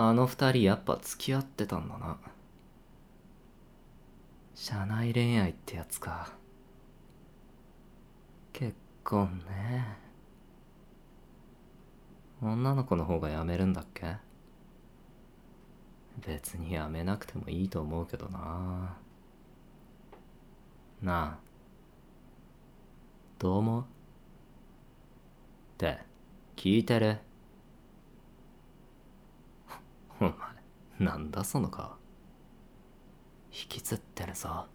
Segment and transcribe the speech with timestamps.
[0.00, 2.18] あの二人やっぱ付き合ってたんだな。
[4.54, 6.30] 社内恋愛ってやつか。
[8.52, 9.98] 結婚ね。
[12.40, 14.18] 女の子の方が辞めるんだっけ？
[16.24, 18.96] 別に辞めなくてもいいと思うけどな。
[21.02, 21.38] なあ。
[23.40, 23.82] どう思う？
[23.82, 23.84] っ
[25.76, 25.98] て
[26.54, 27.18] 聞いてる。
[30.20, 30.32] お前
[30.98, 31.96] なんだその顔。
[33.52, 34.48] 引きつってるぞ。
[34.50, 34.68] あ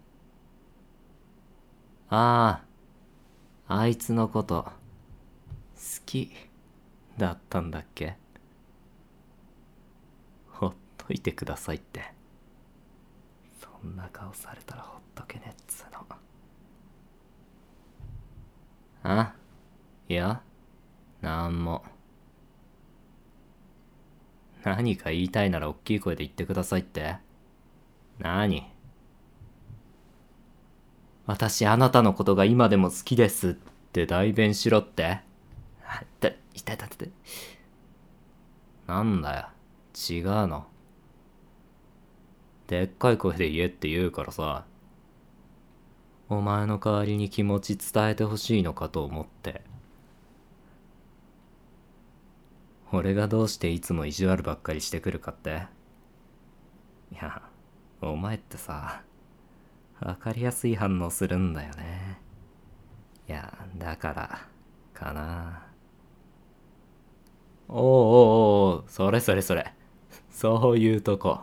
[2.10, 2.64] あ
[3.68, 4.72] あいつのこと好
[6.06, 6.32] き
[7.18, 8.18] だったんだっけ。
[10.48, 12.14] ほっといてくださいって。
[13.60, 16.04] そんな顔されたらほっとけねっつうの。
[19.06, 19.34] あ
[20.08, 20.42] いや
[21.22, 21.84] なんも。
[24.64, 27.18] 何か言いたいなら大きい声で言ってくださいって。
[28.20, 28.64] 何？
[31.26, 33.54] 私あなたのことが今でも好きですっ
[33.92, 35.20] て代弁しろって。
[35.86, 37.12] あい痛い痛い痛い
[38.88, 39.48] なんだよ。
[40.10, 40.66] 違うの。
[42.68, 44.66] でっかい声で言えって言うからさ。
[46.30, 49.62] お前の代わりに気持ち伝えてほしいのかと思って。
[52.96, 55.64] 俺がどうしていつも意地悪ばっかりしてくるかって？
[57.12, 57.42] いや
[58.02, 59.02] お前ってさ
[60.00, 62.20] 分かりやすい反応するんだよね。
[63.28, 64.48] いやだから
[64.94, 65.66] かな。
[67.68, 69.74] おうおうおうそれそれそれ。
[70.30, 71.40] そういうとこ。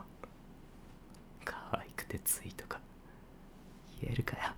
[1.45, 2.79] 可愛くてついとか。
[4.01, 4.53] 言えるかよ。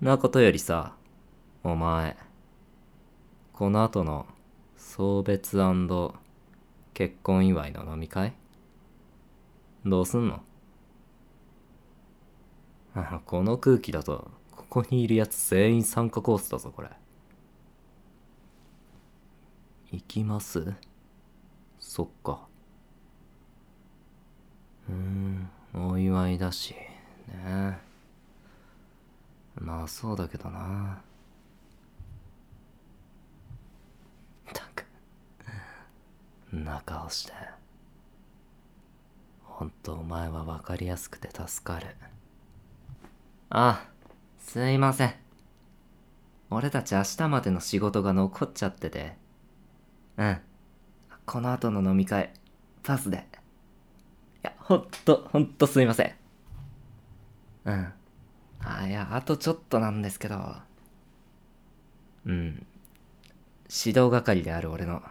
[0.00, 0.94] なことよりさ
[1.62, 2.16] お前
[3.52, 4.26] この後の
[4.84, 5.56] 送別
[6.92, 8.34] 結婚祝いの飲み会？
[9.86, 10.42] どうすんの？
[12.94, 16.90] あこの空気だとここにいるやつ全員参加コースだぞこれ。
[19.92, 20.74] 行きます？
[21.80, 22.46] そっか。
[24.90, 26.74] うんお祝いだし。
[27.28, 27.78] ね。
[29.54, 31.00] まあそうだけどな
[34.52, 34.86] たく
[36.56, 37.32] んな顔して。
[39.44, 41.96] ほんとお前は分かりやすくて助かる。
[43.50, 43.86] あ
[44.38, 45.14] すいません。
[46.50, 49.16] 俺たち明日までの仕事が残っちゃってて。
[50.16, 50.38] うん。
[51.24, 52.32] この後の飲み会
[52.82, 53.18] パスで。
[53.18, 53.20] い
[54.42, 56.12] やほんとほんとすいません。
[57.64, 57.92] うん。
[58.64, 60.56] あいやあとちょっとなんですけど。
[62.26, 62.66] うん。
[63.68, 65.02] 指導係である俺の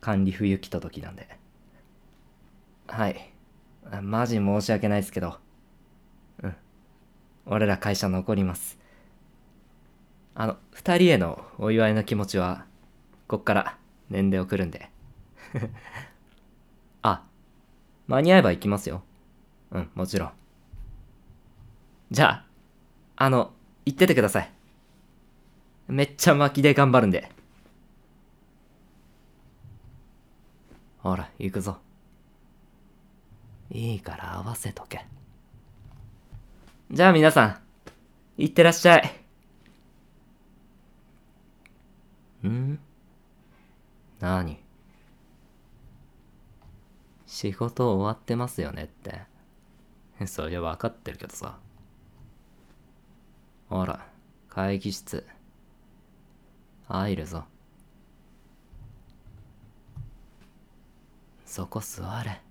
[0.00, 1.28] 管理不行き届きなんで。
[2.86, 3.32] はい。
[4.02, 5.38] マジ申し訳ないですけど。
[6.42, 6.54] うん。
[7.46, 8.78] 俺ら会社残ります。
[10.34, 12.64] あの二人へのお祝いの気持ちは
[13.26, 13.76] こっから
[14.08, 14.90] 年齢送るんで。
[17.02, 17.24] あ
[18.06, 19.02] 間に合えば行きますよ。
[19.72, 20.32] うんもちろん。
[22.10, 22.44] じゃあ
[23.16, 23.52] あの
[23.84, 24.52] 行っててください。
[25.88, 27.30] めっちゃ巻きで頑張るんで。
[30.98, 31.78] ほら行くぞ。
[33.70, 35.06] いいから合わせとけ。
[36.90, 37.60] じゃあ皆さん
[38.38, 39.12] 行ってらっしゃい。
[42.48, 42.78] ん？
[44.20, 44.58] 何？
[47.26, 49.20] 仕事終わってますよねって。
[50.26, 51.58] そりゃ分かってるけどさ。
[53.68, 54.06] ほら
[54.48, 55.26] 会議室。
[56.88, 57.44] 入るぞ。
[61.48, 62.42] そこ座れ。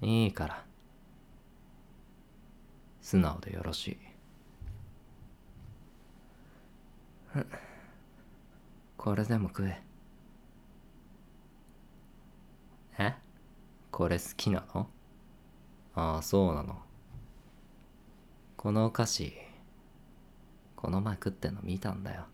[0.00, 0.64] いいから。
[3.02, 3.98] 素直でよろしい。
[8.96, 9.82] これでも食え。
[12.98, 13.14] え？
[13.90, 14.88] これ好きなの？
[15.94, 16.78] ああそうなの。
[18.56, 19.34] このお菓子
[20.74, 22.24] この前食ってんの見たんだよ。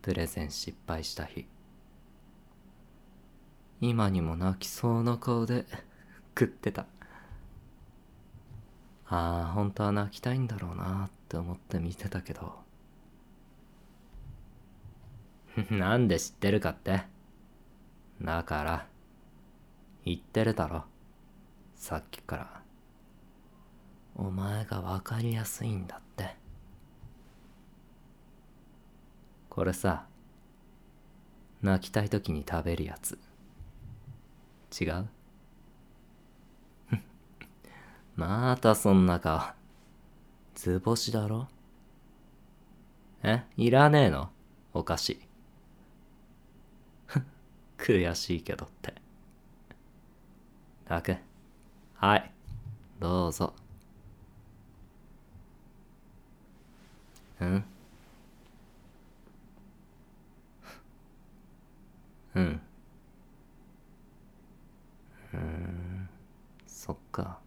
[0.00, 1.46] プレゼン失敗した日。
[3.80, 5.66] 今にも泣きそうな顔で
[6.38, 6.86] 食ってた。
[9.06, 12.62] ああ本当は泣きたいんだろうなって思って見てたけど。
[15.70, 17.04] なんで知ってるかって。
[18.22, 18.86] だから
[20.04, 20.84] 言ってるだろ。
[21.76, 22.62] さっきから。
[24.16, 26.36] お前が分かりやすいんだって。
[29.50, 30.06] これさ
[31.62, 33.18] 泣きたい時に食べるやつ。
[34.80, 35.08] 違う？
[38.16, 39.40] またそんな顔。
[40.54, 41.48] 図星だろ？
[43.22, 43.44] え？
[43.56, 44.30] いらねえの？
[44.72, 45.20] お菓子
[47.78, 48.94] 悔しいけどって。
[50.86, 51.16] たく。
[51.94, 52.32] はい。
[52.98, 53.54] どうぞ。
[57.40, 57.64] うん
[62.34, 62.60] うん
[66.84, 67.38] そっか。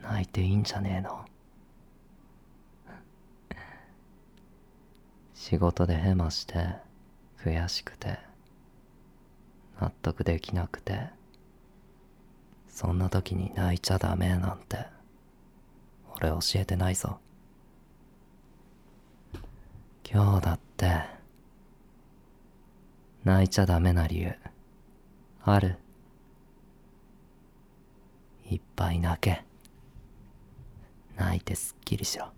[0.00, 1.26] 泣いていいんじゃねえの？
[5.34, 6.68] 仕事でヘマして
[7.44, 8.18] 悔しくて
[9.78, 11.10] 納得できなくて
[12.66, 14.86] そんな時に泣いちゃダメなんて
[16.16, 17.18] 俺教えてないぞ。
[20.10, 20.65] 今日だって
[23.26, 24.36] 泣いちゃダメな理由。
[25.42, 25.78] ある。
[28.48, 29.42] いっぱい泣け。
[31.16, 32.28] 泣いてすっきりしろ。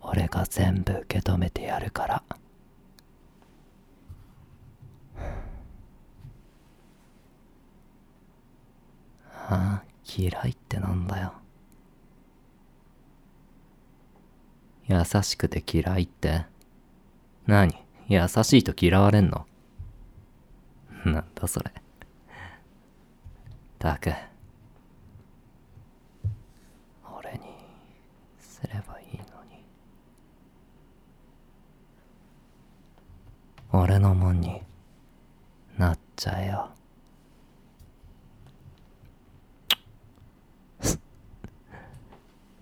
[0.00, 2.22] 俺が全部受け止めてやるから。
[9.46, 11.34] ああ嫌いってなんだよ。
[14.88, 16.46] 優しくて嫌いって
[17.46, 17.83] 何？
[18.08, 19.46] 優しいと嫌われんの？
[21.04, 21.72] なんだそれ。
[23.78, 24.10] たく。
[27.18, 27.40] 俺に
[28.38, 29.64] すればいいのに。
[33.72, 34.62] 俺のもんに
[35.76, 36.70] なっちゃえよ。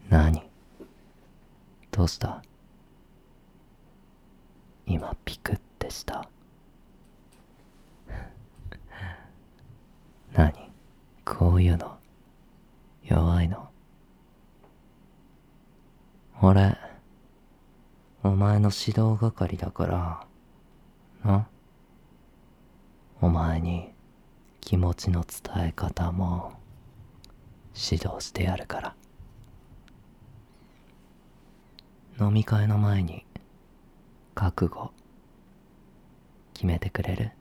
[0.09, 0.43] 何？
[1.91, 2.43] どうした？
[5.33, 6.29] ピクってした。
[10.37, 10.53] 何？
[11.25, 11.97] こういうの？
[13.03, 13.71] 弱いの？
[16.43, 16.77] 俺
[18.23, 20.27] お前の指導係だから
[21.25, 21.49] な？
[23.23, 23.95] お前に
[24.61, 26.53] 気持ちの伝え方も
[27.75, 28.95] 指導してやるから。
[32.21, 33.25] 飲み会の前に
[34.35, 34.92] 覚悟。
[36.63, 37.33] 決めてくれる。